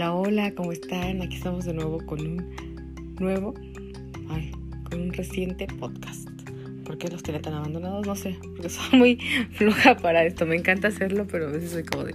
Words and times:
Hola, 0.00 0.14
hola, 0.14 0.54
¿cómo 0.54 0.72
están? 0.72 1.20
Aquí 1.20 1.36
estamos 1.36 1.66
de 1.66 1.74
nuevo 1.74 1.98
con 2.06 2.22
un 2.22 3.14
nuevo, 3.20 3.52
con 4.88 4.98
un 4.98 5.12
reciente 5.12 5.66
podcast. 5.66 6.26
¿Por 6.86 6.96
qué 6.96 7.08
los 7.08 7.22
tiene 7.22 7.40
tan 7.40 7.52
abandonados? 7.52 8.06
No 8.06 8.16
sé, 8.16 8.38
porque 8.42 8.70
soy 8.70 8.98
muy 8.98 9.18
floja 9.52 9.98
para 9.98 10.24
esto. 10.24 10.46
Me 10.46 10.56
encanta 10.56 10.88
hacerlo, 10.88 11.26
pero 11.30 11.48
a 11.48 11.50
veces 11.50 11.72
soy 11.72 11.82
como 11.82 12.04
de, 12.04 12.14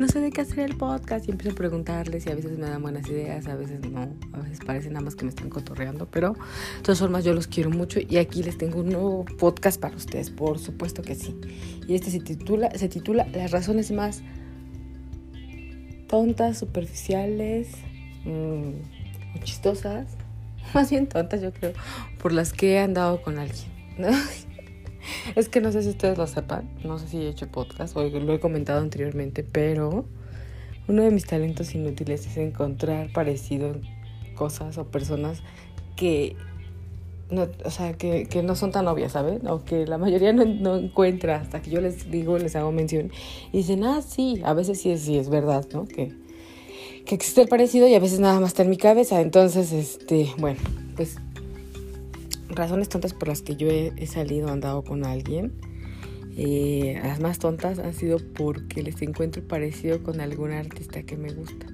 no 0.00 0.08
sé 0.08 0.18
de 0.18 0.32
qué 0.32 0.40
hacer 0.40 0.68
el 0.68 0.76
podcast 0.76 1.28
y 1.28 1.30
empiezo 1.30 1.52
a 1.52 1.54
preguntarles 1.54 2.26
y 2.26 2.30
a 2.30 2.34
veces 2.34 2.58
me 2.58 2.66
dan 2.66 2.82
buenas 2.82 3.08
ideas, 3.08 3.46
a 3.46 3.54
veces 3.54 3.78
no, 3.88 4.00
a 4.32 4.40
veces 4.40 4.58
parece 4.66 4.88
nada 4.88 5.02
más 5.02 5.14
que 5.14 5.24
me 5.24 5.30
están 5.30 5.48
cotorreando, 5.48 6.08
pero 6.10 6.32
de 6.32 6.82
todas 6.82 6.98
formas 6.98 7.22
yo 7.22 7.34
los 7.34 7.46
quiero 7.46 7.70
mucho 7.70 8.00
y 8.00 8.16
aquí 8.16 8.42
les 8.42 8.58
tengo 8.58 8.80
un 8.80 8.88
nuevo 8.88 9.24
podcast 9.38 9.80
para 9.80 9.94
ustedes, 9.94 10.30
por 10.30 10.58
supuesto 10.58 11.02
que 11.02 11.14
sí. 11.14 11.36
Y 11.86 11.94
este 11.94 12.10
se 12.10 12.18
titula, 12.18 12.72
se 12.76 12.88
titula 12.88 13.28
Las 13.32 13.52
razones 13.52 13.92
más 13.92 14.24
tontas, 16.12 16.58
superficiales 16.58 17.70
o 18.26 19.38
chistosas, 19.44 20.06
más 20.74 20.90
bien 20.90 21.06
tontas 21.06 21.40
yo 21.40 21.54
creo, 21.54 21.72
por 22.20 22.32
las 22.32 22.52
que 22.52 22.74
he 22.74 22.78
andado 22.80 23.22
con 23.22 23.38
alguien. 23.38 23.70
es 25.36 25.48
que 25.48 25.62
no 25.62 25.72
sé 25.72 25.82
si 25.82 25.88
ustedes 25.88 26.18
lo 26.18 26.26
sepan, 26.26 26.68
no 26.84 26.98
sé 26.98 27.08
si 27.08 27.16
he 27.22 27.28
hecho 27.30 27.48
podcast 27.48 27.96
o 27.96 28.06
lo 28.06 28.34
he 28.34 28.40
comentado 28.40 28.82
anteriormente, 28.82 29.42
pero 29.42 30.04
uno 30.86 31.02
de 31.02 31.10
mis 31.10 31.24
talentos 31.24 31.74
inútiles 31.74 32.26
es 32.26 32.36
encontrar 32.36 33.10
parecido 33.14 33.68
en 33.68 34.34
cosas 34.34 34.76
o 34.76 34.84
personas 34.88 35.42
que 35.96 36.36
no, 37.32 37.48
o 37.64 37.70
sea, 37.70 37.94
que, 37.94 38.26
que, 38.26 38.42
no 38.42 38.54
son 38.54 38.70
tan 38.70 38.86
obvias, 38.86 39.12
¿saben? 39.12 39.46
O 39.48 39.64
que 39.64 39.86
la 39.86 39.98
mayoría 39.98 40.32
no, 40.32 40.44
no, 40.44 40.76
encuentra 40.76 41.36
hasta 41.36 41.62
que 41.62 41.70
yo 41.70 41.80
les 41.80 42.10
digo, 42.10 42.38
les 42.38 42.54
hago 42.54 42.70
mención. 42.72 43.10
Y 43.52 43.58
dicen, 43.58 43.82
ah, 43.84 44.02
sí, 44.02 44.40
a 44.44 44.52
veces 44.52 44.80
sí 44.80 44.90
es, 44.90 45.00
sí 45.00 45.16
es 45.16 45.30
verdad, 45.30 45.66
¿no? 45.72 45.86
Que, 45.86 46.12
que 47.06 47.14
existe 47.14 47.40
el 47.40 47.48
parecido 47.48 47.88
y 47.88 47.94
a 47.94 48.00
veces 48.00 48.20
nada 48.20 48.38
más 48.38 48.50
está 48.50 48.62
en 48.62 48.70
mi 48.70 48.76
cabeza. 48.76 49.20
Entonces, 49.20 49.72
este, 49.72 50.30
bueno, 50.38 50.60
pues 50.94 51.16
razones 52.50 52.88
tontas 52.88 53.14
por 53.14 53.28
las 53.28 53.42
que 53.42 53.56
yo 53.56 53.68
he, 53.68 53.92
he 53.96 54.06
salido, 54.06 54.48
andado 54.48 54.84
con 54.84 55.04
alguien. 55.04 55.52
Eh, 56.36 57.00
las 57.02 57.20
más 57.20 57.38
tontas 57.38 57.78
han 57.78 57.94
sido 57.94 58.18
porque 58.34 58.82
les 58.82 59.00
encuentro 59.02 59.42
parecido 59.42 60.02
con 60.02 60.20
algún 60.20 60.52
artista 60.52 61.02
que 61.02 61.16
me 61.16 61.32
gusta. 61.32 61.66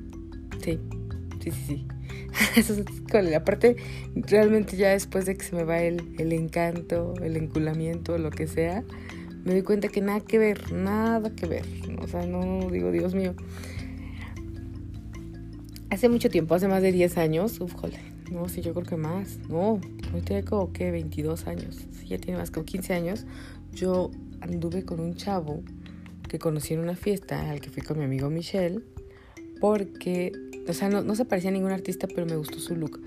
Sí, 0.62 0.78
sí, 1.42 1.50
sí, 1.50 1.64
sí. 1.66 1.86
Es 2.56 2.72
con 3.10 3.30
la 3.30 3.44
parte, 3.44 3.76
realmente 4.14 4.76
ya 4.76 4.90
después 4.90 5.26
de 5.26 5.36
que 5.36 5.44
se 5.44 5.56
me 5.56 5.64
va 5.64 5.80
el, 5.80 6.14
el 6.18 6.32
encanto, 6.32 7.14
el 7.22 7.36
enculamiento, 7.36 8.18
lo 8.18 8.30
que 8.30 8.46
sea, 8.46 8.84
me 9.44 9.52
doy 9.52 9.62
cuenta 9.62 9.88
que 9.88 10.00
nada 10.00 10.20
que 10.20 10.38
ver, 10.38 10.72
nada 10.72 11.30
que 11.30 11.46
ver. 11.46 11.64
O 12.02 12.06
sea, 12.06 12.26
no 12.26 12.70
digo, 12.70 12.90
Dios 12.90 13.14
mío. 13.14 13.34
Hace 15.90 16.08
mucho 16.08 16.28
tiempo, 16.28 16.54
hace 16.54 16.68
más 16.68 16.82
de 16.82 16.92
10 16.92 17.16
años, 17.16 17.60
uf, 17.60 17.72
jole, 17.72 17.98
no, 18.30 18.46
sí, 18.48 18.60
yo 18.60 18.74
creo 18.74 18.84
que 18.84 18.96
más, 18.96 19.38
no, 19.48 19.80
hoy 20.12 20.20
tiene 20.22 20.44
como 20.44 20.70
que 20.70 20.90
22 20.90 21.46
años, 21.46 21.78
sí, 21.92 22.08
ya 22.08 22.18
tiene 22.18 22.38
más 22.38 22.50
como 22.50 22.66
15 22.66 22.92
años, 22.92 23.24
yo 23.72 24.10
anduve 24.42 24.84
con 24.84 25.00
un 25.00 25.14
chavo 25.14 25.62
que 26.28 26.38
conocí 26.38 26.74
en 26.74 26.80
una 26.80 26.94
fiesta 26.94 27.50
al 27.50 27.62
que 27.62 27.70
fui 27.70 27.82
con 27.82 27.98
mi 27.98 28.04
amigo 28.04 28.28
Michelle, 28.28 28.82
porque 29.60 30.32
o 30.68 30.74
sea, 30.74 30.88
no, 30.88 31.02
no, 31.02 31.14
se 31.14 31.24
parecía 31.24 31.50
a 31.50 31.52
ningún 31.52 31.72
artista, 31.72 32.06
pero 32.06 32.26
me 32.26 32.36
gustó 32.36 32.58
su 32.58 32.76
look. 32.76 33.00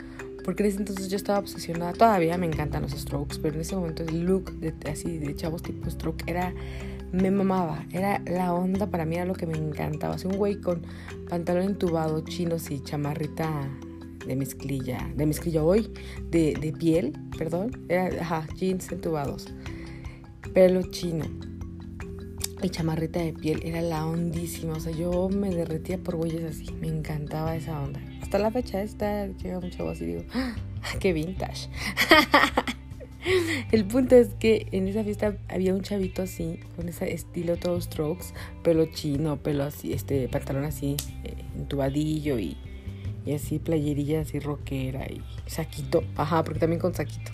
Porque 0.44 0.66
ese 0.66 0.80
entonces 0.80 1.10
yo 1.10 1.18
estaba 1.18 1.40
obsesionada, 1.40 1.94
todavía 1.94 2.38
me 2.38 2.48
encantan 2.48 2.82
los 2.82 2.94
strokes, 2.94 3.38
pero 3.42 3.56
en 3.56 3.62
ese 3.62 3.76
momento 3.76 4.04
el 4.04 4.22
look 4.22 4.52
de, 4.60 4.74
así 4.90 5.20
de 5.20 5.36
chavos 5.36 5.62
tipo 5.62 5.90
stroke 5.90 6.24
era, 6.26 6.54
me 7.12 7.30
mamaba, 7.30 7.86
era 7.92 8.22
la 8.26 8.54
onda 8.54 8.88
para 8.88 9.06
mí, 9.06 9.16
era 9.16 9.26
lo 9.26 9.34
que 9.34 9.46
me 9.46 9.58
encantaba. 9.58 10.16
Así 10.16 10.28
un 10.28 10.38
güey 10.38 10.60
con 10.60 10.82
pantalón 11.30 11.64
entubado, 11.64 12.22
chinos 12.22 12.72
y 12.72 12.82
chamarrita 12.82 13.70
de 14.26 14.36
mezclilla, 14.36 15.08
de 15.16 15.26
mezclilla 15.26 15.64
hoy, 15.64 15.92
de, 16.30 16.56
de 16.60 16.72
piel, 16.74 17.14
perdón, 17.38 17.86
era, 17.90 18.06
ajá, 18.22 18.48
jeans 18.56 18.92
entubados, 18.92 19.54
pelo 20.54 20.82
chino 20.90 21.51
y 22.64 22.70
chamarrita 22.70 23.20
de 23.20 23.34
piel 23.34 23.62
era 23.64 23.82
la 23.82 24.06
hondísima. 24.06 24.74
O 24.74 24.80
sea, 24.80 24.92
yo 24.92 25.30
me 25.30 25.50
derretía 25.50 25.98
por 25.98 26.16
güeyes 26.16 26.44
así. 26.44 26.72
Me 26.74 26.88
encantaba 26.88 27.56
esa 27.56 27.80
onda. 27.80 28.00
Hasta 28.22 28.40
la 28.40 28.52
fecha 28.52 28.82
esta 28.82 29.28
llega 29.28 29.60
un 29.60 29.70
chavo 29.70 29.90
así 29.90 30.06
digo, 30.06 30.24
¡Ah, 30.34 30.56
¡qué 31.00 31.14
vintage! 31.14 31.70
El 33.72 33.86
punto 33.86 34.16
es 34.16 34.30
que 34.40 34.68
en 34.72 34.88
esa 34.88 35.04
fiesta 35.04 35.38
había 35.48 35.76
un 35.76 35.82
chavito 35.82 36.24
así, 36.24 36.60
con 36.76 36.90
ese 36.90 37.14
estilo 37.14 37.56
todo 37.56 37.80
strokes, 37.80 38.34
pelo 38.64 38.88
chino, 38.88 39.38
pelo 39.38 39.64
así, 39.64 39.94
este 39.94 40.28
pantalón 40.28 40.64
así, 40.64 40.98
eh, 41.24 41.36
entubadillo 41.56 42.40
y, 42.40 42.58
y 43.26 43.34
así 43.34 43.60
playerilla 43.60 44.22
así 44.22 44.40
rockera 44.40 45.06
y 45.06 45.22
saquito. 45.46 46.04
Ajá, 46.16 46.44
porque 46.44 46.60
también 46.60 46.80
con 46.80 46.96
saquito. 46.96 47.32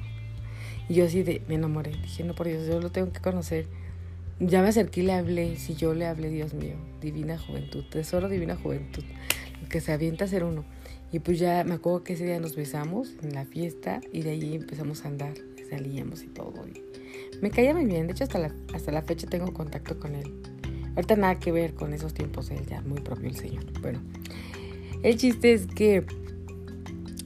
Y 0.90 0.96
yo 0.96 1.06
así 1.06 1.24
de, 1.24 1.42
me 1.48 1.56
enamoré. 1.56 1.92
Dije, 1.92 2.24
no, 2.24 2.36
por 2.36 2.48
Dios, 2.48 2.68
yo 2.68 2.80
lo 2.80 2.92
tengo 2.92 3.12
que 3.12 3.20
conocer. 3.20 3.68
Ya 4.40 4.62
me 4.62 4.68
acerqué 4.68 5.02
y 5.02 5.04
le 5.04 5.14
hablé, 5.14 5.56
si 5.58 5.74
yo 5.76 5.96
le 5.96 6.06
hablé, 6.06 6.30
Dios 6.30 6.54
mío, 6.54 6.76
divina 7.02 7.40
juventud, 7.40 7.84
tesoro 7.90 8.30
divina 8.30 8.56
juventud, 8.56 9.04
lo 9.62 9.68
que 9.68 9.82
se 9.82 9.92
avienta 9.92 10.26
a 10.26 10.28
ser 10.28 10.44
uno. 10.44 10.64
Y 11.12 11.20
pues 11.20 11.40
ya 11.40 11.64
me 11.64 11.76
acuerdo 11.76 12.04
que 12.04 12.14
ese 12.14 12.26
día 12.26 12.40
nos 12.40 12.56
besamos 12.56 13.14
en 13.24 13.34
la 13.34 13.46
fiesta 13.46 14.00
y 14.12 14.22
de 14.22 14.32
ahí 14.32 14.56
empezamos 14.56 15.06
a 15.06 15.08
andar, 15.08 15.34
salíamos 15.72 16.22
y 16.22 16.28
todo. 16.28 16.54
Me 17.42 17.50
caía 17.50 17.74
muy 17.74 17.86
bien, 17.86 18.06
de 18.06 18.14
hecho 18.14 18.26
hasta 18.26 18.38
la, 18.38 18.54
hasta 18.76 18.92
la 18.92 19.02
fecha 19.02 19.26
tengo 19.28 19.52
contacto 19.54 20.00
con 20.00 20.14
él. 20.14 20.32
Ahorita 20.96 21.16
nada 21.16 21.40
que 21.40 21.52
ver 21.52 21.74
con 21.74 21.94
esos 21.94 22.14
tiempos, 22.14 22.52
él 22.52 22.64
ya 22.68 22.82
muy 22.82 23.00
propio 23.02 23.30
el 23.30 23.36
señor. 23.36 23.64
Bueno, 23.82 24.02
el 25.02 25.18
chiste 25.18 25.54
es 25.54 25.66
que 25.66 26.04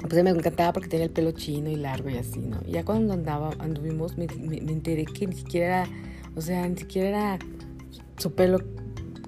pues 0.07 0.23
me 0.23 0.29
encantaba 0.29 0.73
porque 0.73 0.88
tenía 0.88 1.05
el 1.05 1.11
pelo 1.11 1.31
chino 1.31 1.69
y 1.69 1.75
largo 1.75 2.09
y 2.09 2.17
así, 2.17 2.39
¿no? 2.39 2.61
Y 2.66 2.72
ya 2.72 2.85
cuando 2.85 3.13
andaba, 3.13 3.51
anduvimos, 3.59 4.17
me, 4.17 4.28
me, 4.28 4.61
me 4.61 4.72
enteré 4.72 5.05
que 5.05 5.28
ni 5.28 5.35
siquiera 5.35 5.83
era 5.83 5.89
o 6.35 6.41
sea, 6.41 6.67
ni 6.67 6.77
siquiera 6.77 7.09
era 7.09 7.39
su 8.17 8.33
pelo 8.33 8.59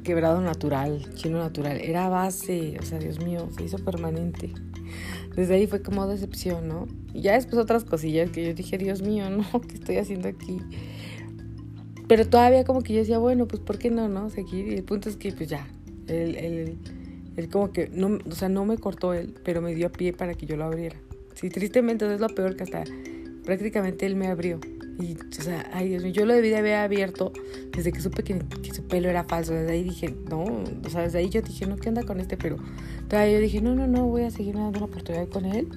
quebrado 0.04 0.42
natural, 0.42 1.06
chino 1.16 1.40
natural. 1.40 1.80
Era 1.82 2.10
base, 2.10 2.78
o 2.80 2.84
sea, 2.84 3.00
Dios 3.00 3.24
mío, 3.24 3.50
se 3.56 3.64
hizo 3.64 3.78
permanente. 3.80 4.54
Desde 5.36 5.56
ahí 5.56 5.68
fue 5.68 5.82
como 5.82 6.08
decepción, 6.08 6.68
¿no? 6.68 6.88
Y 7.14 7.22
ya 7.22 7.34
después 7.34 7.58
otras 7.58 7.84
cosillas 7.86 8.30
que 8.30 8.46
yo 8.46 8.54
dije, 8.54 8.78
Dios 8.78 9.02
mío, 9.02 9.30
no, 9.32 9.62
¿qué 9.62 9.76
estoy 9.76 9.98
haciendo 9.98 10.28
aquí? 10.28 10.60
Pero 12.08 12.28
todavía 12.28 12.64
como 12.64 12.82
que 12.82 12.94
yo 12.94 13.00
decía, 13.00 13.18
bueno, 13.18 13.48
pues 13.48 13.62
¿por 13.62 13.80
qué 13.80 13.90
no, 13.90 14.08
no? 14.10 14.30
Seguir. 14.30 14.68
Y 14.68 14.76
el 14.76 14.84
punto 14.84 15.10
es 15.10 15.16
que 15.16 15.32
pues 15.32 15.50
ya, 15.50 15.68
él, 16.08 16.36
él, 16.36 16.78
él 17.36 17.50
como 17.50 17.72
que, 17.72 17.90
no, 17.90 18.20
o 18.30 18.36
sea, 18.36 18.50
no 18.50 18.66
me 18.66 18.78
cortó 18.78 19.14
él, 19.14 19.34
pero 19.44 19.62
me 19.62 19.74
dio 19.74 19.88
a 19.88 19.92
pie 19.92 20.14
para 20.14 20.36
que 20.36 20.46
yo 20.46 20.58
lo 20.58 20.66
abriera. 20.66 20.98
Sí, 21.34 21.50
tristemente 21.50 22.12
es 22.14 22.22
lo 22.22 22.28
peor 22.28 22.56
que 22.56 22.64
hasta 22.64 22.84
prácticamente 23.46 24.06
él 24.06 24.16
me 24.16 24.28
abrió. 24.28 24.60
Y, 25.00 25.18
o 25.18 25.42
sea, 25.42 25.70
ay 25.74 25.90
Dios 25.90 26.04
mío, 26.04 26.12
yo 26.12 26.26
lo 26.26 26.34
debí 26.34 26.50
de 26.50 26.58
haber 26.58 26.76
abierto 26.76 27.34
desde 27.76 27.92
que 27.92 28.00
supe 28.00 28.24
que, 28.24 28.40
que, 28.40 28.74
su 28.74 28.84
pelo 28.84 29.10
era 29.10 29.24
falso. 29.24 29.54
Desde 29.54 29.72
ahí 29.74 29.84
dije, 29.84 30.16
no, 30.30 30.44
o 30.44 30.90
sea, 30.90 31.02
desde 31.02 31.20
ahí 31.20 31.30
yo 31.30 31.42
dije, 31.42 31.66
no, 31.66 31.78
¿qué 31.78 31.90
onda 31.90 32.04
con 32.04 32.20
este 32.20 32.38
pelo? 32.38 32.58
Todavía 33.08 33.34
yo 33.34 33.40
dije, 33.40 33.62
no, 33.62 33.74
no, 33.74 33.88
no, 33.88 34.06
voy 34.06 34.24
a 34.24 34.32
seguir 34.32 34.56
dando 34.56 34.78
una 34.78 34.86
oportunidad 34.86 35.28
con 35.30 35.46
él. 35.46 35.68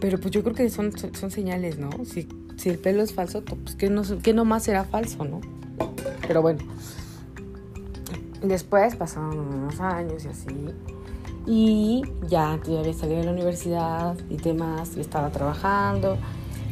Pero 0.00 0.18
pues 0.18 0.32
yo 0.32 0.42
creo 0.42 0.54
que 0.54 0.68
son, 0.70 0.96
son, 0.96 1.14
son 1.14 1.30
señales, 1.30 1.78
¿no? 1.78 1.90
Si, 2.04 2.28
si 2.56 2.68
el 2.68 2.78
pelo 2.78 3.02
es 3.02 3.12
falso, 3.12 3.42
pues 3.42 3.74
que 3.74 3.88
no, 3.88 4.02
que 4.22 4.34
no 4.34 4.44
más 4.44 4.64
será 4.64 4.84
falso, 4.84 5.24
¿no? 5.24 5.40
Pero 6.26 6.42
bueno. 6.42 6.60
Después 8.42 8.96
pasaron 8.96 9.38
unos 9.38 9.80
años 9.80 10.24
y 10.24 10.28
así. 10.28 10.46
Y 11.46 12.02
ya, 12.28 12.58
yo 12.66 12.80
había 12.80 12.92
salido 12.92 13.20
de 13.20 13.24
la 13.26 13.32
universidad 13.32 14.16
y 14.28 14.36
demás, 14.36 14.92
y 14.96 15.00
estaba 15.00 15.30
trabajando 15.30 16.18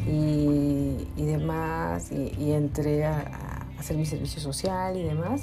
y, 0.06 1.06
y 1.16 1.24
demás, 1.24 2.10
y, 2.12 2.34
y 2.38 2.52
entré 2.52 3.04
a, 3.04 3.18
a, 3.18 3.80
hacer 3.80 3.96
mi 3.96 4.06
servicio 4.06 4.40
social 4.40 4.96
y 4.96 5.02
demás. 5.02 5.42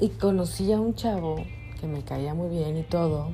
Y 0.00 0.10
conocí 0.10 0.72
a 0.72 0.80
un 0.80 0.94
chavo 0.94 1.36
que 1.80 1.86
me 1.86 2.02
caía 2.02 2.34
muy 2.34 2.48
bien 2.48 2.76
y 2.76 2.82
todo. 2.82 3.28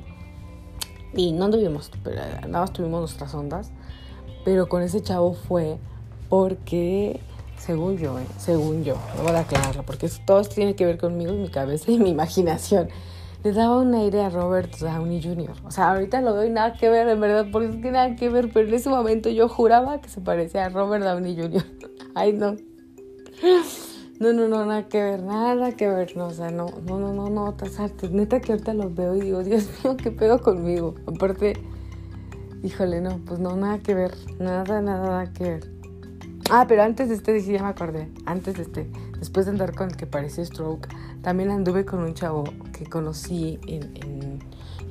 Y 1.15 1.31
no 1.31 1.45
anduvimos, 1.45 1.91
nada 2.05 2.47
más 2.47 2.73
tuvimos 2.73 3.01
nuestras 3.01 3.33
ondas. 3.33 3.71
Pero 4.45 4.67
con 4.67 4.81
ese 4.81 5.01
chavo 5.01 5.33
fue 5.33 5.77
porque, 6.29 7.19
según 7.57 7.97
yo, 7.97 8.19
¿eh? 8.19 8.25
según 8.37 8.83
yo, 8.83 8.95
no 9.17 9.23
voy 9.23 9.33
a 9.33 9.39
aclararlo, 9.39 9.83
porque 9.83 10.09
todo 10.25 10.41
esto 10.41 10.55
tiene 10.55 10.75
que 10.75 10.85
ver 10.85 10.97
conmigo 10.97 11.33
y 11.33 11.37
mi 11.37 11.49
cabeza 11.49 11.91
y 11.91 11.99
mi 11.99 12.09
imaginación 12.17 12.89
le 13.43 13.51
daba 13.51 13.79
un 13.79 13.93
aire 13.93 14.21
a 14.21 14.29
Robert 14.29 14.77
Downey 14.79 15.21
Jr. 15.21 15.53
O 15.65 15.71
sea, 15.71 15.91
ahorita 15.91 16.21
lo 16.21 16.33
veo 16.33 16.45
y 16.45 16.49
nada 16.49 16.73
que 16.73 16.89
ver, 16.89 17.07
en 17.09 17.19
verdad, 17.19 17.47
porque 17.51 17.69
es 17.69 17.75
que 17.75 17.91
nada 17.91 18.15
que 18.15 18.29
ver, 18.29 18.49
pero 18.53 18.67
en 18.67 18.73
ese 18.73 18.89
momento 18.89 19.29
yo 19.29 19.49
juraba 19.49 19.99
que 19.99 20.07
se 20.07 20.21
parecía 20.21 20.65
a 20.65 20.69
Robert 20.69 21.03
Downey 21.03 21.35
Jr. 21.35 21.63
Ay, 22.15 22.33
no. 22.33 22.55
No, 24.19 24.31
no, 24.31 24.47
no, 24.47 24.65
nada 24.65 24.87
que 24.87 25.03
ver, 25.03 25.21
nada 25.23 25.73
que 25.73 25.89
ver, 25.89 26.15
no, 26.15 26.27
o 26.27 26.31
sea, 26.31 26.49
no, 26.51 26.67
no, 26.85 26.99
no, 26.99 27.13
no, 27.13 27.29
no, 27.29 27.53
tasarte. 27.55 28.07
Neta 28.09 28.39
que 28.39 28.53
ahorita 28.53 28.73
los 28.73 28.95
veo 28.95 29.15
y 29.15 29.21
digo, 29.21 29.43
Dios 29.43 29.67
mío, 29.83 29.97
qué 29.97 30.11
pedo 30.11 30.39
conmigo. 30.39 30.95
Aparte, 31.05 31.53
híjole, 32.63 33.01
no, 33.01 33.19
pues 33.25 33.39
no, 33.39 33.57
nada 33.57 33.79
que 33.79 33.93
ver, 33.93 34.15
nada, 34.39 34.81
nada, 34.81 35.05
nada 35.05 35.33
que 35.33 35.43
ver. 35.43 35.71
Ah, 36.49 36.65
pero 36.67 36.83
antes 36.83 37.09
de 37.09 37.15
este, 37.15 37.39
sí, 37.41 37.53
ya 37.53 37.63
me 37.63 37.69
acordé, 37.69 38.09
antes 38.25 38.55
de 38.55 38.63
este, 38.63 38.89
después 39.19 39.45
de 39.45 39.51
andar 39.51 39.75
con 39.75 39.89
el 39.89 39.97
que 39.97 40.07
parece 40.07 40.45
Stroke, 40.45 40.87
también 41.23 41.51
anduve 41.51 41.85
con 41.85 42.01
un 42.03 42.13
chavo 42.13 42.43
que 42.77 42.85
conocí 42.85 43.57
en, 43.65 44.39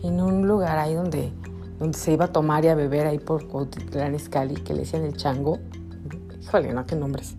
en, 0.03 0.21
un 0.21 0.49
lugar 0.49 0.79
ahí 0.79 0.95
donde, 0.95 1.31
donde 1.79 1.97
se 1.97 2.15
iba 2.15 2.25
a 2.25 2.33
tomar 2.33 2.65
y 2.65 2.69
a 2.69 2.75
beber 2.75 3.07
ahí 3.07 3.19
por 3.19 3.47
Cuautitlán 3.47 4.15
Escali, 4.15 4.55
que 4.55 4.73
le 4.73 4.81
decían 4.81 5.05
el 5.05 5.15
chango. 5.15 5.59
Híjole, 6.41 6.73
no, 6.73 6.87
qué 6.87 6.97
nombres. 6.97 7.37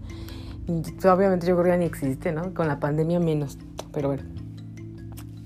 Obviamente 0.68 1.48
yo 1.48 1.56
creo 1.56 1.63
que 1.63 1.69
ya 1.72 1.78
ni 1.78 1.86
existe, 1.86 2.31
¿no? 2.31 2.54
Con 2.54 2.68
la 2.68 2.80
pandemia 2.80 3.19
menos, 3.19 3.57
pero 3.92 4.10
bueno. 4.10 4.24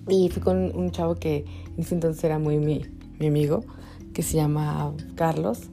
Y 0.09 0.29
fui 0.29 0.41
con 0.41 0.75
un 0.77 0.91
chavo 0.91 1.15
que 1.15 1.45
en 1.69 1.79
ese 1.79 1.95
entonces 1.95 2.21
era 2.25 2.39
muy 2.39 2.57
mi, 2.57 2.85
mi 3.17 3.27
amigo, 3.27 3.63
que 4.13 4.23
se 4.23 4.35
llama 4.35 4.93
Carlos. 5.15 5.69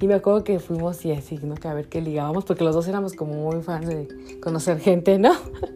Y 0.00 0.06
me 0.06 0.14
acuerdo 0.14 0.44
que 0.44 0.58
fuimos 0.60 1.04
y 1.04 1.12
así, 1.12 1.38
¿no? 1.42 1.54
Que 1.56 1.68
a 1.68 1.74
ver 1.74 1.90
qué 1.90 2.00
ligábamos, 2.00 2.46
porque 2.46 2.64
los 2.64 2.74
dos 2.74 2.88
éramos 2.88 3.12
como 3.12 3.34
muy 3.34 3.62
fans 3.62 3.86
de 3.86 4.40
conocer 4.42 4.80
gente, 4.80 5.18
¿no? 5.18 5.32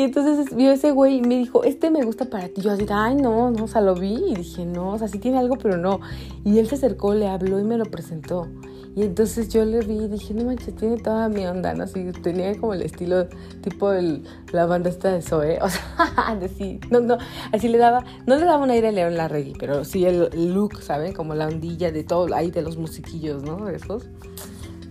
y 0.00 0.04
entonces 0.04 0.56
vio 0.56 0.72
ese 0.72 0.92
güey 0.92 1.18
y 1.18 1.20
me 1.20 1.36
dijo, 1.36 1.62
este 1.62 1.90
me 1.90 2.02
gusta 2.02 2.24
para 2.24 2.48
ti. 2.48 2.62
Yo 2.62 2.70
así, 2.70 2.86
ay, 2.90 3.16
no, 3.16 3.50
no, 3.50 3.64
o 3.64 3.68
sea, 3.68 3.82
lo 3.82 3.94
vi 3.94 4.14
y 4.14 4.34
dije, 4.34 4.64
no, 4.64 4.92
o 4.94 4.98
sea, 4.98 5.08
sí 5.08 5.18
tiene 5.18 5.36
algo, 5.36 5.56
pero 5.56 5.76
no. 5.76 6.00
Y 6.42 6.58
él 6.58 6.68
se 6.68 6.76
acercó, 6.76 7.12
le 7.12 7.28
habló 7.28 7.58
y 7.60 7.64
me 7.64 7.76
lo 7.76 7.84
presentó. 7.84 8.48
Y 8.96 9.02
entonces 9.02 9.50
yo 9.50 9.62
le 9.66 9.80
vi 9.80 10.04
y 10.04 10.08
dije, 10.08 10.32
no 10.32 10.44
manches, 10.44 10.74
tiene 10.74 10.96
toda 10.96 11.28
mi 11.28 11.44
onda, 11.46 11.74
¿no? 11.74 11.84
Así, 11.84 12.12
tenía 12.22 12.58
como 12.58 12.72
el 12.72 12.80
estilo 12.80 13.26
tipo 13.60 13.92
el, 13.92 14.24
la 14.52 14.64
banda 14.64 14.88
esta 14.88 15.12
de 15.12 15.20
Zoe, 15.20 15.58
o 15.60 15.68
sea, 15.68 15.82
así, 16.16 16.80
no, 16.90 17.00
no, 17.00 17.18
así 17.52 17.68
le 17.68 17.76
daba, 17.76 18.02
no 18.26 18.36
le 18.36 18.46
daba 18.46 18.64
un 18.64 18.70
aire 18.70 18.88
a 18.88 18.92
León 18.92 19.18
Larregui, 19.18 19.52
pero 19.60 19.84
sí 19.84 20.06
el 20.06 20.54
look, 20.54 20.80
¿saben? 20.80 21.12
Como 21.12 21.34
la 21.34 21.46
ondilla 21.46 21.92
de 21.92 22.04
todo, 22.04 22.34
ahí 22.34 22.50
de 22.50 22.62
los 22.62 22.78
musiquillos, 22.78 23.42
¿no? 23.42 23.68
Esos. 23.68 24.08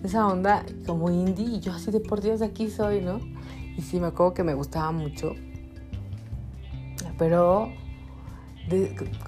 Esa 0.03 0.27
onda 0.27 0.63
como 0.85 1.09
indie, 1.09 1.57
y 1.57 1.59
yo 1.61 1.73
así 1.73 1.89
de 1.89 1.99
por 1.99 2.21
Dios 2.21 2.43
aquí 2.43 2.69
soy, 2.69 3.01
¿no? 3.01 3.19
Y 3.79 3.81
sí, 3.81 3.97
me 4.01 4.07
acuerdo 4.07 4.33
que 4.33 4.43
me 4.43 4.53
gustaba 4.55 4.91
mucho. 4.91 5.35
Pero, 7.17 7.71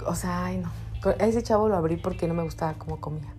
o 0.06 0.16
sea, 0.16 0.46
ay 0.46 0.58
no. 0.58 0.70
A 1.06 1.26
ese 1.26 1.42
chavo 1.42 1.70
lo 1.70 1.78
abrí 1.78 1.96
porque 1.96 2.28
no 2.28 2.34
me 2.34 2.44
gustaba 2.44 2.74
cómo 2.74 3.00
comía 3.00 3.34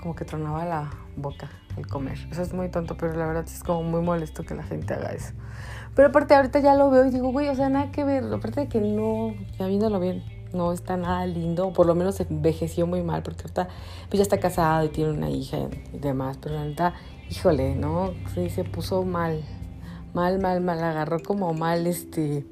como 0.00 0.14
que 0.14 0.24
tronaba 0.24 0.64
la 0.64 0.90
boca 1.16 1.50
al 1.76 1.86
comer. 1.86 2.18
Eso 2.30 2.42
es 2.42 2.52
muy 2.52 2.68
tonto, 2.68 2.96
pero 2.96 3.14
la 3.14 3.26
verdad 3.26 3.44
es 3.44 3.62
como 3.62 3.82
muy 3.82 4.00
molesto 4.00 4.44
que 4.44 4.54
la 4.54 4.62
gente 4.62 4.94
haga 4.94 5.10
eso. 5.10 5.32
Pero 5.94 6.08
aparte 6.08 6.34
ahorita 6.34 6.60
ya 6.60 6.74
lo 6.74 6.90
veo 6.90 7.04
y 7.04 7.10
digo, 7.10 7.30
güey, 7.30 7.48
o 7.48 7.54
sea, 7.54 7.68
nada 7.68 7.90
que 7.90 8.04
ver. 8.04 8.24
Aparte 8.32 8.60
de 8.60 8.68
que 8.68 8.80
no, 8.80 9.34
ya 9.58 9.66
viéndolo 9.66 10.00
bien, 10.00 10.24
no 10.52 10.72
está 10.72 10.96
nada 10.96 11.26
lindo, 11.26 11.72
por 11.72 11.86
lo 11.86 11.94
menos 11.94 12.16
se 12.16 12.26
envejeció 12.28 12.86
muy 12.86 13.02
mal, 13.02 13.22
porque 13.22 13.42
ahorita 13.42 13.68
pues 14.08 14.18
ya 14.18 14.22
está 14.22 14.40
casado 14.40 14.84
y 14.84 14.88
tiene 14.88 15.12
una 15.12 15.30
hija 15.30 15.58
y 15.92 15.98
demás, 15.98 16.38
pero 16.40 16.56
la 16.56 16.64
verdad, 16.64 16.94
híjole, 17.28 17.74
¿no? 17.76 18.12
Sí, 18.34 18.50
se 18.50 18.64
puso 18.64 19.04
mal, 19.04 19.42
mal, 20.14 20.40
mal, 20.40 20.60
mal, 20.60 20.82
agarró 20.82 21.20
como 21.20 21.52
mal 21.54 21.86
este 21.86 22.44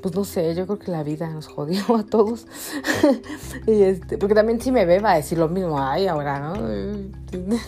pues 0.00 0.14
no 0.14 0.24
sé, 0.24 0.54
yo 0.54 0.66
creo 0.66 0.78
que 0.78 0.90
la 0.90 1.02
vida 1.02 1.28
nos 1.28 1.46
jodió 1.46 1.96
a 1.96 2.04
todos. 2.04 2.46
y 3.66 3.82
este, 3.82 4.18
porque 4.18 4.34
también 4.34 4.60
si 4.60 4.72
me 4.72 4.84
ve 4.86 4.98
va 4.98 5.12
a 5.12 5.16
decir 5.16 5.38
lo 5.38 5.48
mismo, 5.48 5.78
ay, 5.78 6.06
ahora, 6.06 6.40
¿no? 6.40 6.54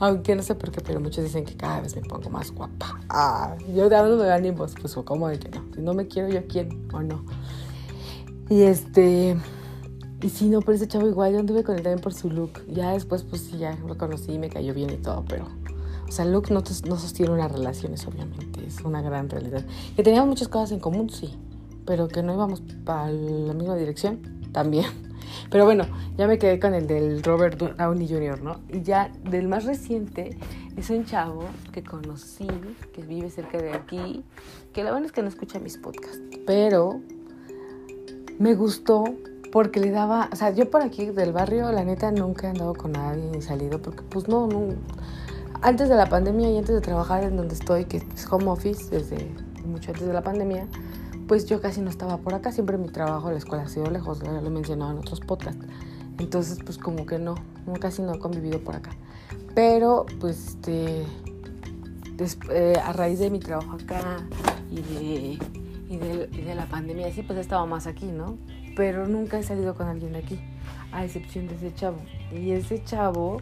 Aunque 0.00 0.34
no 0.34 0.42
sé 0.42 0.54
por 0.54 0.70
qué, 0.70 0.80
pero 0.80 1.00
muchos 1.00 1.22
dicen 1.22 1.44
que 1.44 1.54
cada 1.56 1.80
vez 1.80 1.94
me 1.94 2.02
pongo 2.02 2.30
más 2.30 2.50
guapa. 2.50 2.98
Ah, 3.10 3.56
yo 3.74 3.90
de 3.90 3.96
no 3.96 4.16
me 4.16 4.24
dan 4.24 4.38
ánimos, 4.38 4.74
pues 4.80 4.94
como 5.04 5.28
de 5.28 5.38
que 5.38 5.50
no. 5.50 5.62
Si 5.74 5.82
no 5.82 5.92
me 5.92 6.08
quiero, 6.08 6.30
yo 6.30 6.46
quién 6.46 6.88
o 6.92 7.02
no. 7.02 7.24
Y 8.48 8.62
este. 8.62 9.36
Y 10.22 10.28
si 10.30 10.48
no, 10.48 10.60
pero 10.60 10.72
ese 10.72 10.88
chavo 10.88 11.08
igual, 11.08 11.32
yo 11.32 11.40
anduve 11.40 11.62
con 11.62 11.76
él 11.76 11.82
también 11.82 12.00
por 12.00 12.14
su 12.14 12.30
look. 12.30 12.64
Ya 12.68 12.92
después, 12.92 13.22
pues 13.22 13.42
sí, 13.42 13.58
ya 13.58 13.76
lo 13.86 13.98
conocí, 13.98 14.38
me 14.38 14.48
cayó 14.48 14.72
bien 14.72 14.90
y 14.90 14.96
todo, 14.96 15.24
pero 15.28 15.46
o 16.10 16.12
sea, 16.12 16.24
Luke 16.24 16.52
no, 16.52 16.66
sostiene 16.66 17.30
unas 17.30 17.52
relaciones, 17.52 18.04
obviamente, 18.04 18.66
es 18.66 18.80
una 18.80 19.00
gran 19.00 19.30
realidad. 19.30 19.64
Que 19.94 20.02
teníamos 20.02 20.28
muchas 20.28 20.48
cosas 20.48 20.72
en 20.72 20.80
común, 20.80 21.08
sí, 21.08 21.38
pero 21.86 22.08
que 22.08 22.20
no 22.24 22.34
íbamos 22.34 22.64
para 22.84 23.08
la 23.12 23.54
misma 23.54 23.76
dirección, 23.76 24.18
también. 24.50 24.86
Pero 25.50 25.64
bueno, 25.64 25.84
ya 26.18 26.26
me 26.26 26.38
quedé 26.38 26.58
con 26.58 26.74
el 26.74 26.88
del 26.88 27.22
Robert 27.22 27.56
Downey 27.60 28.08
Jr., 28.08 28.42
¿no? 28.42 28.60
Y 28.68 28.82
ya 28.82 29.12
del 29.22 29.46
más 29.46 29.64
reciente 29.64 30.36
es 30.76 30.90
un 30.90 31.04
chavo 31.04 31.44
que 31.70 31.84
conocí, 31.84 32.48
que 32.92 33.02
vive 33.02 33.30
cerca 33.30 33.58
de 33.58 33.72
aquí, 33.72 34.24
que 34.72 34.82
la 34.82 34.90
verdad 34.90 35.06
es 35.06 35.12
que 35.12 35.22
no 35.22 35.28
escucha 35.28 35.60
mis 35.60 35.78
podcasts, 35.78 36.20
pero 36.44 37.00
me 38.40 38.56
gustó 38.56 39.04
porque 39.52 39.78
le 39.78 39.92
daba, 39.92 40.28
o 40.32 40.36
sea, 40.36 40.50
yo 40.50 40.68
por 40.68 40.82
aquí 40.82 41.06
del 41.06 41.32
barrio, 41.32 41.70
la 41.70 41.84
neta, 41.84 42.10
nunca 42.10 42.48
he 42.48 42.50
andado 42.50 42.74
con 42.74 42.92
nadie 42.92 43.30
ni 43.30 43.40
salido, 43.40 43.80
porque 43.80 44.02
pues 44.02 44.26
no, 44.26 44.48
no, 44.48 44.74
antes 45.62 45.88
de 45.88 45.94
la 45.94 46.06
pandemia 46.06 46.50
y 46.50 46.58
antes 46.58 46.74
de 46.74 46.80
trabajar 46.80 47.24
en 47.24 47.36
donde 47.36 47.54
estoy, 47.54 47.84
que 47.84 47.98
es 47.98 48.26
home 48.30 48.46
office, 48.46 48.90
desde 48.90 49.30
mucho 49.64 49.90
antes 49.90 50.06
de 50.06 50.12
la 50.12 50.22
pandemia, 50.22 50.66
pues 51.28 51.46
yo 51.46 51.60
casi 51.60 51.80
no 51.80 51.90
estaba 51.90 52.18
por 52.18 52.34
acá. 52.34 52.50
Siempre 52.52 52.78
mi 52.78 52.88
trabajo, 52.88 53.30
la 53.30 53.38
escuela 53.38 53.64
ha 53.64 53.68
sido 53.68 53.90
lejos, 53.90 54.20
ya 54.20 54.32
lo 54.32 54.46
he 54.46 54.50
mencionado 54.50 54.92
en 54.92 54.98
otros 54.98 55.20
podcasts. 55.20 55.64
Entonces, 56.18 56.58
pues 56.64 56.76
como 56.76 57.06
que 57.06 57.18
no, 57.18 57.34
casi 57.80 58.02
no 58.02 58.14
he 58.14 58.18
convivido 58.18 58.58
por 58.60 58.76
acá. 58.76 58.90
Pero, 59.54 60.06
pues, 60.18 60.48
este, 60.48 61.04
eh, 62.50 62.74
a 62.84 62.92
raíz 62.92 63.18
de 63.18 63.30
mi 63.30 63.38
trabajo 63.38 63.76
acá 63.82 64.18
y 64.70 64.80
de, 64.80 65.38
y 65.88 65.96
de, 65.96 66.28
y 66.32 66.40
de 66.42 66.54
la 66.54 66.66
pandemia, 66.66 67.06
así, 67.06 67.22
pues 67.22 67.38
he 67.38 67.42
estado 67.42 67.66
más 67.66 67.86
aquí, 67.86 68.06
¿no? 68.06 68.36
Pero 68.76 69.06
nunca 69.06 69.38
he 69.38 69.42
salido 69.42 69.74
con 69.74 69.88
alguien 69.88 70.12
de 70.12 70.18
aquí, 70.18 70.40
a 70.92 71.04
excepción 71.04 71.48
de 71.48 71.54
ese 71.54 71.74
chavo. 71.74 71.98
Y 72.32 72.52
ese 72.52 72.82
chavo 72.84 73.40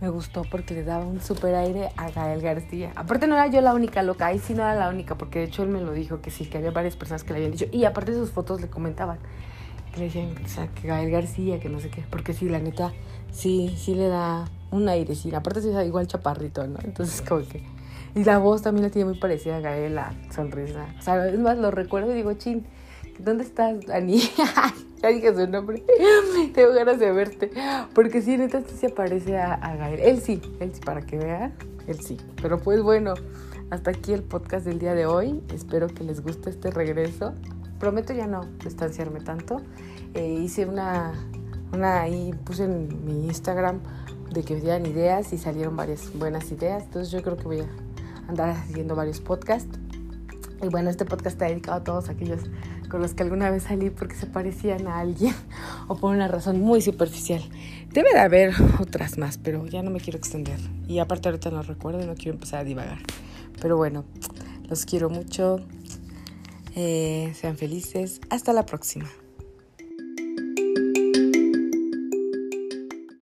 me 0.00 0.08
gustó 0.08 0.42
porque 0.50 0.74
le 0.74 0.84
daba 0.84 1.06
un 1.06 1.20
super 1.20 1.54
aire 1.54 1.90
a 1.96 2.10
Gael 2.10 2.40
García. 2.40 2.92
Aparte 2.94 3.26
no 3.26 3.34
era 3.34 3.46
yo 3.46 3.60
la 3.60 3.74
única 3.74 4.02
loca, 4.02 4.26
ahí 4.26 4.38
sí 4.38 4.54
no 4.54 4.62
era 4.62 4.74
la 4.74 4.88
única, 4.88 5.16
porque 5.16 5.40
de 5.40 5.44
hecho 5.46 5.62
él 5.62 5.68
me 5.68 5.80
lo 5.80 5.92
dijo 5.92 6.20
que 6.20 6.30
sí, 6.30 6.46
que 6.46 6.58
había 6.58 6.70
varias 6.70 6.96
personas 6.96 7.24
que 7.24 7.32
le 7.32 7.38
habían 7.38 7.52
dicho. 7.52 7.66
Y 7.72 7.84
aparte 7.84 8.12
sus 8.12 8.30
fotos 8.30 8.60
le 8.60 8.68
comentaban, 8.68 9.18
que 9.92 10.00
le 10.00 10.04
decían, 10.06 10.34
o 10.44 10.48
sea, 10.48 10.68
que 10.68 10.88
Gael 10.88 11.10
García, 11.10 11.60
que 11.60 11.68
no 11.68 11.80
sé 11.80 11.90
qué, 11.90 12.04
porque 12.10 12.32
sí, 12.32 12.48
la 12.48 12.58
neta, 12.58 12.92
sí, 13.30 13.74
sí 13.78 13.94
le 13.94 14.08
da 14.08 14.46
un 14.70 14.88
aire, 14.88 15.14
sí. 15.14 15.34
Aparte 15.34 15.62
sí 15.62 15.70
es 15.70 15.86
igual 15.86 16.06
chaparrito, 16.06 16.66
¿no? 16.66 16.78
Entonces 16.82 17.22
como 17.22 17.46
que... 17.46 17.62
Y 18.16 18.22
la 18.22 18.38
voz 18.38 18.62
también 18.62 18.84
la 18.84 18.90
tiene 18.90 19.10
muy 19.10 19.18
parecida 19.18 19.56
a 19.56 19.60
Gael, 19.60 19.96
la 19.96 20.14
sonrisa. 20.30 20.86
O 20.98 21.02
sea, 21.02 21.26
es 21.26 21.38
más, 21.38 21.58
lo 21.58 21.72
recuerdo 21.72 22.12
y 22.12 22.14
digo, 22.14 22.32
chin, 22.34 22.64
¿dónde 23.18 23.44
estás, 23.44 23.86
Dani? 23.86 24.20
ya 25.02 25.08
dije 25.08 25.34
su 25.34 25.46
nombre. 25.46 25.82
Tengo 26.54 26.72
ganas 26.72 26.98
de 26.98 27.12
verte. 27.12 27.50
Porque 27.94 28.22
sí, 28.22 28.36
neta, 28.36 28.62
sí 28.62 28.76
se 28.76 28.88
parece 28.88 29.38
a, 29.38 29.54
a, 29.54 29.76
Gael. 29.76 30.00
Él 30.00 30.20
sí, 30.20 30.40
él 30.60 30.72
sí, 30.74 30.80
para 30.80 31.02
que 31.02 31.18
vean, 31.18 31.54
él 31.86 32.00
sí. 32.00 32.16
Pero 32.40 32.58
pues 32.58 32.82
bueno, 32.82 33.14
hasta 33.70 33.90
aquí 33.90 34.12
el 34.12 34.22
podcast 34.22 34.66
del 34.66 34.78
día 34.78 34.94
de 34.94 35.06
hoy. 35.06 35.42
Espero 35.52 35.88
que 35.88 36.04
les 36.04 36.22
guste 36.22 36.50
este 36.50 36.70
regreso. 36.70 37.34
Prometo 37.78 38.12
ya 38.12 38.26
no 38.26 38.44
distanciarme 38.64 39.20
tanto. 39.20 39.60
Eh, 40.14 40.40
hice 40.42 40.66
una, 40.66 41.12
una 41.72 42.02
ahí, 42.02 42.32
puse 42.44 42.64
en 42.64 43.04
mi 43.04 43.26
Instagram 43.26 43.80
de 44.32 44.42
que 44.42 44.56
dieran 44.56 44.86
ideas 44.86 45.32
y 45.32 45.38
salieron 45.38 45.76
varias 45.76 46.12
buenas 46.14 46.50
ideas. 46.52 46.84
Entonces 46.84 47.10
yo 47.10 47.22
creo 47.22 47.36
que 47.36 47.44
voy 47.44 47.60
a 47.60 47.68
andar 48.28 48.50
haciendo 48.50 48.94
varios 48.94 49.20
podcasts. 49.20 49.78
Y 50.62 50.68
bueno, 50.68 50.88
este 50.88 51.04
podcast 51.04 51.34
está 51.34 51.46
dedicado 51.46 51.78
a 51.78 51.84
todos 51.84 52.08
aquellos 52.08 52.40
con 52.88 53.02
los 53.02 53.14
que 53.14 53.22
alguna 53.22 53.50
vez 53.50 53.64
salí 53.64 53.90
porque 53.90 54.14
se 54.14 54.26
parecían 54.26 54.86
a 54.86 54.98
alguien 55.00 55.34
o 55.88 55.96
por 55.96 56.14
una 56.14 56.28
razón 56.28 56.60
muy 56.60 56.80
superficial. 56.80 57.42
Debe 57.92 58.12
de 58.12 58.20
haber 58.20 58.54
otras 58.80 59.18
más, 59.18 59.38
pero 59.38 59.66
ya 59.66 59.82
no 59.82 59.90
me 59.90 60.00
quiero 60.00 60.18
extender. 60.18 60.58
Y 60.88 60.98
aparte 60.98 61.28
ahorita 61.28 61.50
no 61.50 61.62
recuerdo 61.62 62.02
y 62.02 62.06
no 62.06 62.14
quiero 62.14 62.32
empezar 62.32 62.60
a 62.60 62.64
divagar. 62.64 62.98
Pero 63.60 63.76
bueno, 63.76 64.04
los 64.68 64.84
quiero 64.84 65.10
mucho. 65.10 65.60
Eh, 66.74 67.32
sean 67.34 67.56
felices. 67.56 68.20
Hasta 68.30 68.52
la 68.52 68.66
próxima. 68.66 69.08